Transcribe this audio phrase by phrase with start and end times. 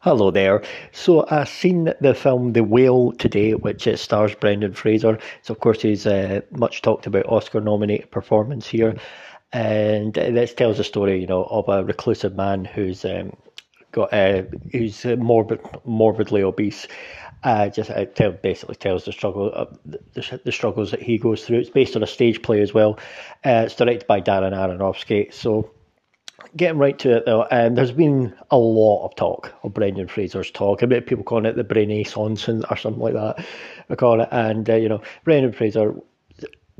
[0.00, 0.62] Hello there.
[0.92, 5.18] So I've seen the film The Whale today, which stars Brendan Fraser.
[5.42, 8.96] So of course he's a much talked about Oscar nominated performance here,
[9.52, 13.32] and this tells the story, you know, of a reclusive man who's um,
[13.90, 16.86] got uh, who's morbid, morbidly obese.
[17.42, 21.44] Uh, just it tell, basically tells the struggle, uh, the, the, struggles that he goes
[21.44, 21.58] through.
[21.58, 23.00] It's based on a stage play as well.
[23.44, 25.32] Uh, it's directed by Darren Aronofsky.
[25.32, 25.72] So
[26.56, 30.50] getting right to it though, um, there's been a lot of talk of Brendan Fraser's
[30.50, 30.82] talk.
[30.82, 33.44] I bet people calling it the Brenaissance or something like that.
[33.90, 35.94] I call it, and uh, you know, Brendan Fraser,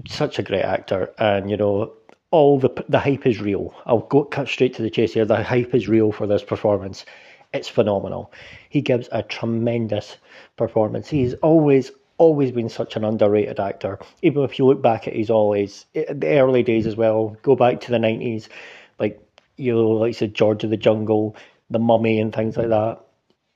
[0.06, 1.92] such a great actor, and you know,
[2.30, 3.74] all the the hype is real.
[3.86, 5.24] I'll go cut straight to the chase here.
[5.24, 7.04] The hype is real for this performance.
[7.52, 8.32] It's phenomenal.
[8.68, 10.18] He gives a tremendous
[10.56, 11.08] performance.
[11.08, 13.98] He's always always been such an underrated actor.
[14.22, 17.80] Even if you look back at his always the early days as well, go back
[17.80, 18.48] to the nineties,
[19.58, 21.36] you know, like I said, George of the Jungle,
[21.70, 23.00] The Mummy, and things like that.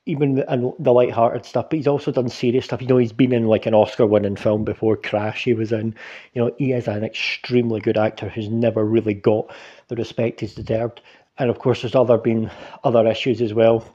[0.05, 2.81] Even and the light-hearted stuff, but he's also done serious stuff.
[2.81, 5.45] You know, he's been in like an Oscar-winning film before, Crash.
[5.45, 5.95] He was in.
[6.33, 9.55] You know, he is an extremely good actor who's never really got
[9.87, 10.99] the respect he's deserved.
[11.37, 12.51] And of course, there's other been
[12.83, 13.85] other issues as well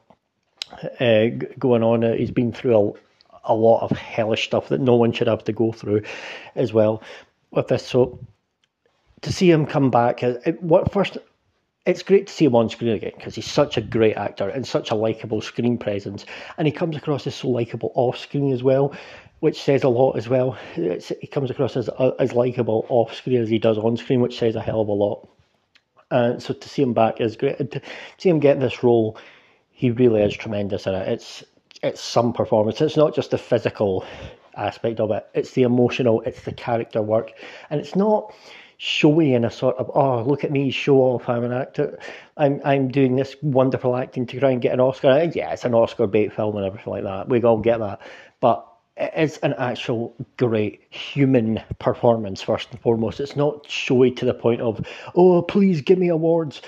[0.98, 1.26] uh,
[1.58, 2.02] going on.
[2.02, 2.94] Uh, he's been through
[3.44, 6.04] a, a lot of hellish stuff that no one should have to go through,
[6.54, 7.02] as well
[7.50, 7.86] with this.
[7.86, 8.18] So
[9.20, 11.18] to see him come back, uh, it, what first
[11.88, 14.66] it's great to see him on screen again because he's such a great actor and
[14.66, 16.26] such a likable screen presence,
[16.58, 18.94] and he comes across as so likable off screen as well,
[19.40, 20.58] which says a lot as well.
[20.76, 24.20] It's, he comes across as uh, as likable off screen as he does on screen,
[24.20, 25.26] which says a hell of a lot.
[26.10, 27.58] And so to see him back is great.
[27.58, 27.80] And to
[28.18, 29.16] see him get this role,
[29.70, 31.08] he really is tremendous in it.
[31.08, 31.42] It's
[31.82, 32.82] it's some performance.
[32.82, 34.04] It's not just the physical
[34.56, 35.26] aspect of it.
[35.32, 36.20] It's the emotional.
[36.26, 37.32] It's the character work,
[37.70, 38.34] and it's not
[38.78, 41.98] showy in a sort of oh look at me show off I'm an actor.
[42.36, 45.10] I'm I'm doing this wonderful acting to try and get an Oscar.
[45.10, 47.28] Uh, yeah it's an Oscar bait film and everything like that.
[47.28, 48.00] We all get that.
[48.40, 48.64] But
[48.96, 53.18] it's an actual great human performance first and foremost.
[53.20, 54.86] It's not showy to the point of
[55.16, 56.62] oh please give me awards.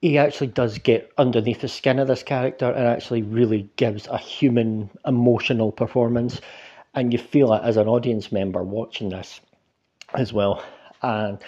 [0.00, 4.18] He actually does get underneath the skin of this character and actually really gives a
[4.18, 6.40] human emotional performance.
[6.94, 9.40] And you feel it as an audience member watching this
[10.14, 10.62] as well
[11.02, 11.38] and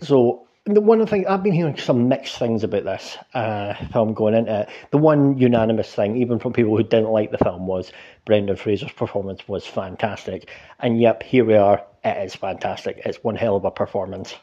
[0.00, 4.34] so the one thing I've been hearing some mixed things about this uh, film going
[4.34, 4.68] into it.
[4.90, 7.92] The one unanimous thing, even from people who didn't like the film, was
[8.24, 10.50] Brendan Fraser's performance was fantastic.
[10.80, 11.84] And yep, here we are.
[12.04, 13.00] It is fantastic.
[13.04, 14.34] It's one hell of a performance.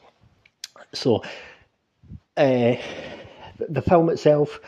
[0.93, 1.23] So,
[2.37, 2.75] uh,
[3.69, 4.59] the film itself,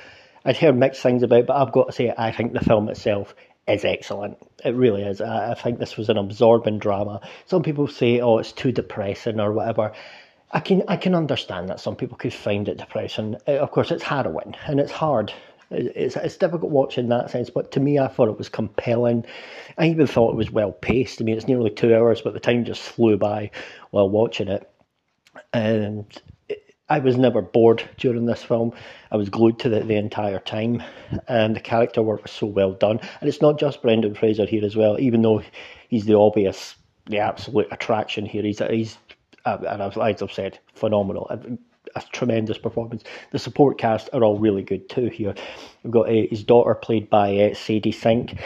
[0.43, 3.33] I'd heard mixed things about, but I've got to say, I think the film itself
[3.67, 4.37] is excellent.
[4.63, 5.21] It really is.
[5.21, 7.21] I, I think this was an absorbing drama.
[7.45, 9.91] Some people say, "Oh, it's too depressing" or whatever.
[10.51, 13.35] I can I can understand that some people could find it depressing.
[13.47, 15.33] Uh, of course, it's harrowing and it's hard.
[15.71, 19.25] It's it's difficult watching in that sense, but to me, I thought it was compelling.
[19.77, 21.21] I even thought it was well paced.
[21.21, 23.49] I mean, it's nearly two hours, but the time just flew by
[23.89, 24.69] while watching it.
[25.51, 26.05] And
[26.87, 28.73] I was never bored during this film.
[29.11, 30.83] I was glued to it the entire time,
[31.27, 32.99] and the character work was so well done.
[33.19, 35.41] And it's not just Brendan Fraser here as well, even though
[35.89, 36.75] he's the obvious,
[37.07, 38.43] the absolute attraction here.
[38.43, 38.97] He's he's
[39.45, 41.27] uh, and as I've said, phenomenal.
[41.29, 41.39] A,
[41.95, 43.03] a, tremendous performance.
[43.31, 45.07] The support cast are all really good too.
[45.07, 45.33] Here,
[45.83, 48.37] we've got uh, his daughter played by uh, Sadie Sink.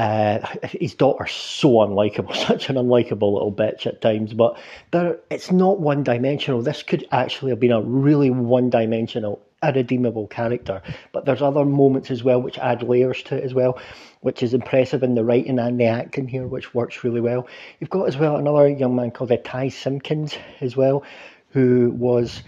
[0.00, 4.58] Uh, his daughter's so unlikable, such an unlikable little bitch at times, but
[4.92, 6.62] there, it's not one dimensional.
[6.62, 10.80] This could actually have been a really one dimensional, irredeemable character,
[11.12, 13.78] but there's other moments as well which add layers to it as well,
[14.22, 17.46] which is impressive in the writing and the acting here, which works really well.
[17.78, 21.04] You've got as well another young man called Ty Simpkins as well,
[21.50, 22.42] who was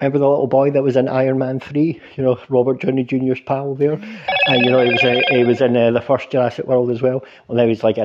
[0.00, 2.00] Remember the little boy that was in Iron Man three?
[2.16, 4.00] You know, Robert Downey Jr.'s pal there,
[4.46, 7.02] and you know he was uh, he was in uh, the first Jurassic World as
[7.02, 7.22] well.
[7.46, 7.98] Well, now he's like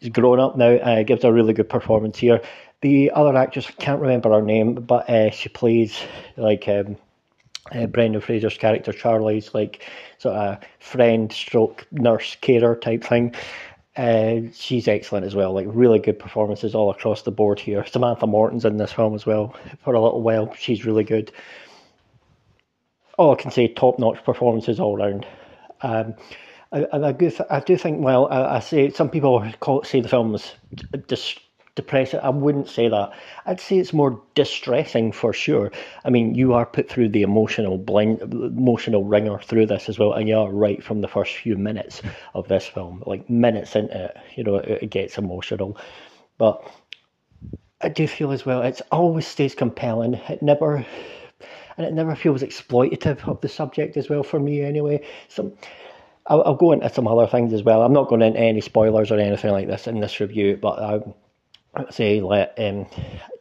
[0.00, 0.76] he's grown up now.
[0.76, 2.40] Uh, gives a really good performance here.
[2.80, 6.00] The other actress I can't remember her name, but uh, she plays
[6.36, 6.96] like um,
[7.70, 9.84] uh, Brendan Fraser's character Charlie's like
[10.18, 13.34] sort of friend, stroke nurse, carer type thing.
[13.96, 15.52] Uh, she's excellent as well.
[15.52, 17.84] Like really good performances all across the board here.
[17.86, 20.54] Samantha Morton's in this film as well for a little while.
[20.54, 21.30] She's really good.
[23.18, 25.26] All I can say, top notch performances all round.
[25.82, 26.14] Um,
[26.72, 30.32] I, do, I do think, well, I, I say some people call, say the film
[30.32, 30.52] was
[31.06, 31.38] just
[31.74, 32.20] depressing.
[32.20, 33.12] I wouldn't say that.
[33.46, 35.72] I'd say it's more distressing for sure.
[36.04, 40.12] I mean, you are put through the emotional blind, emotional wringer through this as well,
[40.12, 42.02] and you are right from the first few minutes
[42.34, 45.78] of this film, like minutes into it, you know, it, it gets emotional.
[46.38, 46.62] But
[47.80, 50.14] I do feel as well, it always stays compelling.
[50.14, 50.84] It never,
[51.76, 55.04] and it never feels exploitative of the subject as well for me anyway.
[55.28, 55.54] Some
[56.26, 57.82] I'll, I'll, go into some other things as well.
[57.82, 60.92] I'm not going into any spoilers or anything like this in this review, but I
[60.98, 61.14] would
[61.90, 62.86] say like um,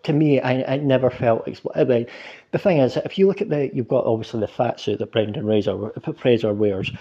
[0.03, 1.47] to me, I, I never felt.
[1.75, 2.07] I mean,
[2.51, 5.11] the thing is, if you look at the, you've got obviously the fat suit that
[5.11, 6.91] Brendan Fraser, Fraser wears.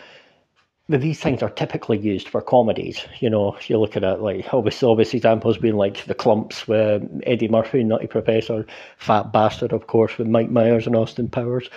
[0.88, 3.06] These things are typically used for comedies.
[3.20, 7.08] You know, if you look at like obviously, obvious examples being like the Klumps with
[7.24, 8.66] Eddie Murphy, Nutty Professor,
[8.96, 11.70] Fat Bastard, of course, with Mike Myers and Austin Powers.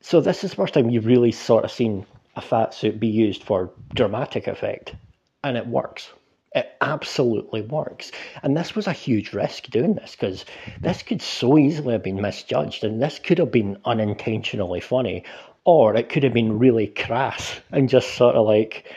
[0.00, 3.08] So this is the first time you've really sort of seen a fat suit be
[3.08, 4.94] used for dramatic effect,
[5.42, 6.12] and it works.
[6.54, 8.12] It absolutely works.
[8.42, 10.44] And this was a huge risk doing this because
[10.80, 15.24] this could so easily have been misjudged and this could have been unintentionally funny
[15.64, 18.92] or it could have been really crass and just sort of like,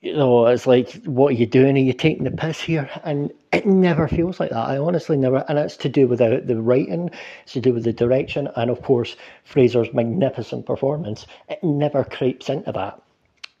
[0.00, 1.76] you know, it's like, what are you doing?
[1.76, 2.88] Are you taking the piss here?
[3.04, 4.68] And it never feels like that.
[4.68, 7.10] I honestly never, and it's to do with the, the writing,
[7.42, 11.26] it's to do with the direction, and of course, Fraser's magnificent performance.
[11.48, 13.02] It never creeps into that.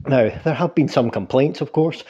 [0.06, 2.04] Now, there have been some complaints, of course,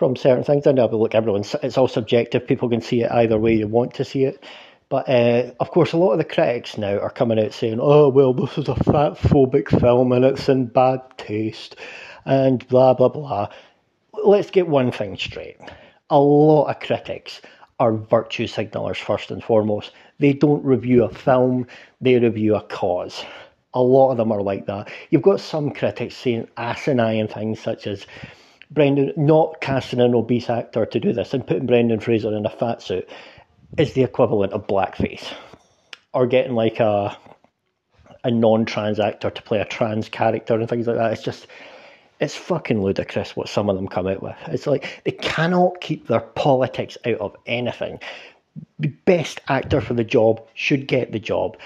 [0.00, 0.64] from certain things.
[0.64, 2.46] But look, everyone's it's all subjective.
[2.46, 4.42] People can see it either way you want to see it.
[4.88, 8.08] But uh, of course, a lot of the critics now are coming out saying, "Oh
[8.08, 11.76] well, this is a fat phobic film and it's in bad taste,"
[12.24, 13.48] and blah blah blah.
[14.24, 15.58] Let's get one thing straight:
[16.08, 17.42] a lot of critics
[17.78, 19.92] are virtue signalers first and foremost.
[20.18, 21.66] They don't review a film;
[22.00, 23.22] they review a cause.
[23.74, 24.90] A lot of them are like that.
[25.10, 28.06] You've got some critics saying asinine things such as
[28.70, 32.50] Brendan not casting an obese actor to do this and putting Brendan Fraser in a
[32.50, 33.08] fat suit
[33.76, 35.32] is the equivalent of blackface,
[36.12, 37.16] or getting like a
[38.22, 41.12] a non-trans actor to play a trans character and things like that.
[41.12, 41.46] It's just
[42.20, 44.36] it's fucking ludicrous what some of them come out with.
[44.48, 47.98] It's like they cannot keep their politics out of anything.
[48.78, 51.56] The best actor for the job should get the job,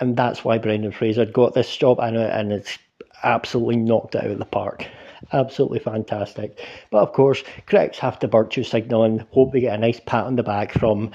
[0.00, 2.78] and that's why Brendan Fraser got this job, and and it's
[3.22, 4.86] absolutely knocked it out of the park
[5.32, 6.58] absolutely fantastic.
[6.90, 10.24] But of course, critics have to virtue signal and hope they get a nice pat
[10.24, 11.10] on the back from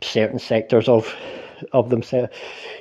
[0.00, 1.14] certain sectors of
[1.72, 2.32] of themselves.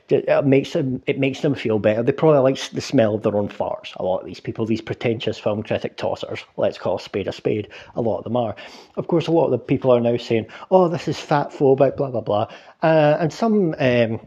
[0.10, 2.04] It makes them it makes them feel better.
[2.04, 3.96] They probably like the smell of their own farts.
[3.96, 7.32] A lot of these people, these pretentious film critic tossers, let's call a spade a
[7.32, 7.70] spade.
[7.96, 8.56] A lot of them are.
[8.98, 11.96] Of course, a lot of the people are now saying, "Oh, this is fat phobic,"
[11.98, 12.48] blah blah blah,
[12.82, 13.76] uh, and some.
[13.80, 14.20] Um,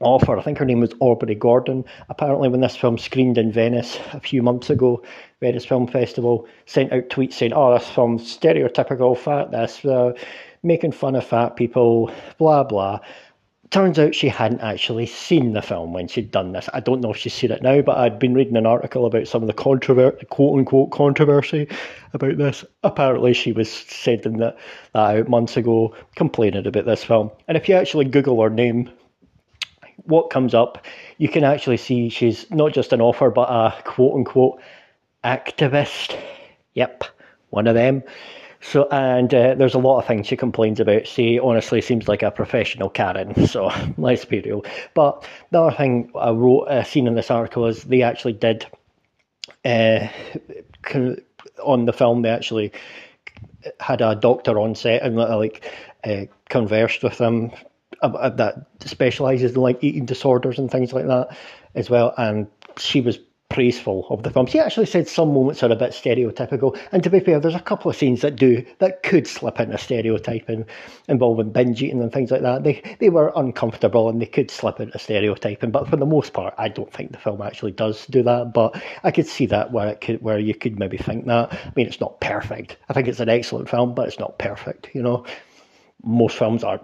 [0.00, 1.84] author, I think her name was Aubrey Gordon.
[2.08, 5.02] Apparently, when this film screened in Venice a few months ago,
[5.40, 9.50] Venice Film Festival sent out tweets saying, "Oh, this film's stereotypical fat.
[9.50, 10.12] This uh,
[10.62, 13.00] making fun of fat people, blah blah."
[13.70, 16.70] Turns out she hadn't actually seen the film when she'd done this.
[16.72, 19.28] I don't know if she's seen it now, but I'd been reading an article about
[19.28, 21.68] some of the controversy, quote unquote controversy
[22.14, 22.64] about this.
[22.82, 24.56] Apparently, she was sending that,
[24.94, 27.30] that out months ago, complaining about this film.
[27.46, 28.90] And if you actually Google her name,
[30.04, 30.84] what comes up,
[31.18, 34.60] you can actually see she's not just an author, but a quote unquote
[35.24, 36.18] activist.
[36.74, 37.04] Yep,
[37.50, 38.02] one of them.
[38.60, 41.06] So, and uh, there's a lot of things she complains about.
[41.06, 43.34] She honestly seems like a professional Karen.
[43.46, 44.64] So, let's be real.
[44.94, 48.66] But the other thing I wrote, uh, seen in this article is they actually did,
[49.64, 50.08] uh,
[51.62, 52.72] on the film, they actually
[53.80, 55.64] had a doctor on set and like
[56.04, 57.52] uh, conversed with them
[58.02, 61.36] uh, that specialises in like eating disorders and things like that
[61.74, 62.14] as well.
[62.16, 62.46] And
[62.76, 63.18] she was
[63.50, 64.46] praiseful of the film.
[64.46, 67.60] She actually said some moments are a bit stereotypical, and to be fair, there's a
[67.60, 70.66] couple of scenes that do that could slip into stereotyping
[71.08, 72.62] involving binge eating and things like that.
[72.62, 76.54] They they were uncomfortable and they could slip into stereotyping, but for the most part,
[76.58, 78.52] I don't think the film actually does do that.
[78.52, 81.52] But I could see that where it could where you could maybe think that.
[81.52, 82.76] I mean, it's not perfect.
[82.88, 84.90] I think it's an excellent film, but it's not perfect.
[84.94, 85.24] You know,
[86.04, 86.80] most films are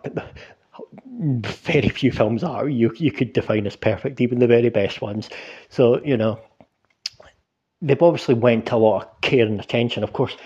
[1.07, 5.31] very few films are you you could define as perfect, even the very best ones.
[5.69, 6.40] So you know,
[7.81, 10.37] they've obviously went to a lot of care and attention, of course,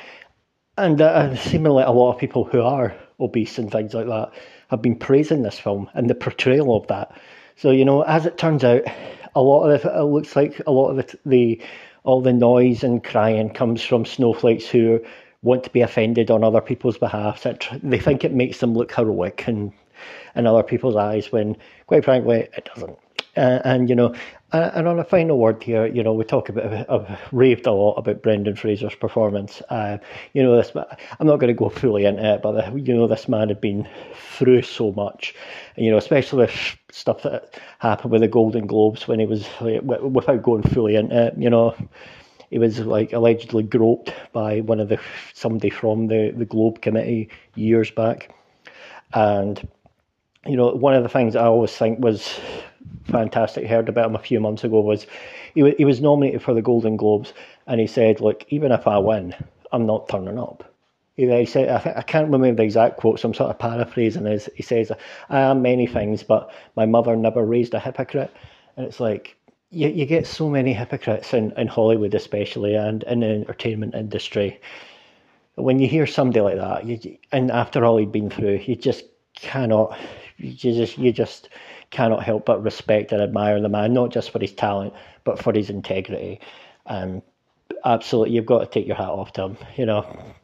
[0.76, 4.32] and uh, seemingly a lot of people who are obese and things like that
[4.68, 7.10] have been praising this film and the portrayal of that.
[7.56, 8.82] So you know, as it turns out,
[9.34, 11.62] a lot of it, it looks like a lot of the, the
[12.04, 15.00] all the noise and crying comes from snowflakes who
[15.42, 17.46] want to be offended on other people's behalf.
[17.82, 19.72] They think it makes them look heroic and
[20.34, 22.98] in other people's eyes when, quite frankly, it doesn't.
[23.36, 24.14] Uh, and you know,
[24.52, 27.72] uh, and on a final word here, you know, we talk about, I've raved a
[27.72, 29.62] lot about Brendan Fraser's performance.
[29.68, 29.98] Uh,
[30.32, 33.06] you know, this, I'm not going to go fully into it, but the, you know,
[33.06, 35.34] this man had been through so much,
[35.76, 39.82] you know, especially with stuff that happened with the Golden Globes when he was, like,
[39.82, 41.76] without going fully into it, you know,
[42.50, 44.98] he was like allegedly groped by one of the
[45.34, 48.34] somebody from the the Globe Committee years back,
[49.12, 49.68] and
[50.46, 52.38] you know, one of the things I always think was
[53.04, 53.66] fantastic.
[53.66, 55.06] Heard about him a few months ago was
[55.54, 57.32] he was, he was nominated for the Golden Globes,
[57.66, 59.34] and he said, "Look, even if I win,
[59.72, 60.64] I'm not turning up."
[61.16, 64.26] He said, I, I can't remember the exact quote, so I'm sort of paraphrasing.
[64.26, 64.92] Is he says,
[65.28, 68.30] "I am many things, but my mother never raised a hypocrite,"
[68.76, 69.36] and it's like
[69.70, 74.60] you, you get so many hypocrites in, in Hollywood, especially, and in the entertainment industry.
[75.56, 79.04] When you hear somebody like that, you, and after all he'd been through, you just
[79.34, 79.98] cannot,
[80.38, 81.48] you just, you just
[81.90, 85.52] cannot help but respect and admire the man, not just for his talent, but for
[85.52, 86.40] his integrity.
[86.86, 87.22] And
[87.84, 89.56] absolutely, you've got to take your hat off to him.
[89.76, 90.34] You know,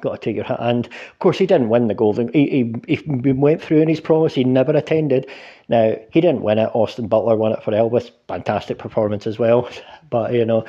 [0.00, 0.58] got to take your hat.
[0.60, 2.32] And of course, he didn't win the Golden.
[2.32, 4.34] He, he, he went through in his promise.
[4.34, 5.28] He never attended.
[5.68, 6.70] Now he didn't win it.
[6.74, 8.10] Austin Butler won it for Elvis.
[8.28, 9.68] Fantastic performance as well.
[10.10, 10.64] But you know,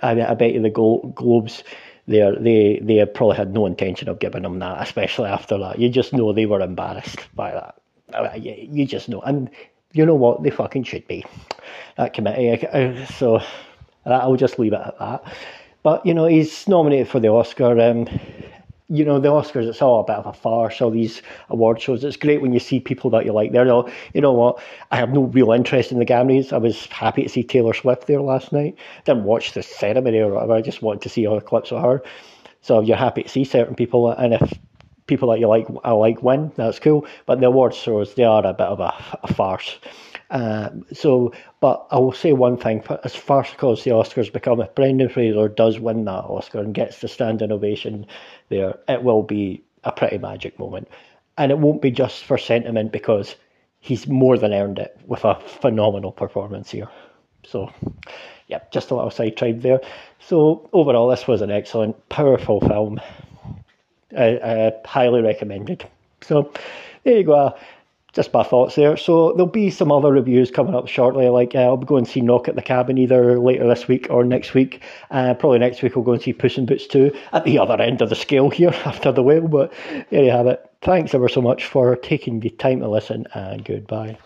[0.00, 1.64] I, I bet you the Globes.
[2.06, 5.80] They they they probably had no intention of giving him that, especially after that.
[5.80, 7.74] You just know they were embarrassed by that.
[8.12, 9.50] Uh, you just know, and
[9.92, 10.42] you know what?
[10.42, 11.24] They fucking should be.
[11.96, 13.06] That committee.
[13.14, 13.40] So
[14.04, 15.24] I'll just leave it at that.
[15.82, 17.80] But you know, he's nominated for the Oscar.
[17.80, 18.08] Um,
[18.88, 22.04] you know, the Oscars, it's all a bit of a farce, all these award shows.
[22.04, 23.66] It's great when you see people that you like there.
[23.66, 24.62] You you know what?
[24.92, 26.52] I have no real interest in the Grammys.
[26.52, 28.76] I was happy to see Taylor Swift there last night.
[29.04, 30.54] Didn't watch the ceremony or whatever.
[30.54, 32.02] I just wanted to see all the clips of her.
[32.62, 34.10] So you're happy to see certain people.
[34.10, 34.52] And if
[35.06, 37.06] people that you like, I like win, that's cool.
[37.26, 39.78] But the award shows, they are a bit of a, a farce.
[40.30, 44.74] Um, so, but I will say one thing: as farcical as the Oscars become, if
[44.74, 48.06] Brendan Fraser does win that Oscar and gets the standing ovation
[48.48, 50.88] there, it will be a pretty magic moment,
[51.38, 53.36] and it won't be just for sentiment because
[53.78, 56.88] he's more than earned it with a phenomenal performance here.
[57.44, 57.72] So,
[58.48, 59.80] yeah, just a little sidetrack there.
[60.18, 63.00] So overall, this was an excellent, powerful film.
[64.16, 65.86] I highly recommended.
[66.22, 66.52] So
[67.04, 67.54] there you go
[68.16, 68.96] just my thoughts there.
[68.96, 71.28] So there'll be some other reviews coming up shortly.
[71.28, 74.06] Like uh, I'll be going to see Knock at the Cabin either later this week
[74.08, 74.82] or next week.
[75.10, 77.80] Uh, probably next week I'll go and see Puss in Boots 2 at the other
[77.80, 79.46] end of the scale here after the whale.
[79.46, 79.72] But
[80.10, 80.68] there you have it.
[80.80, 84.16] Thanks ever so much for taking the time to listen and goodbye.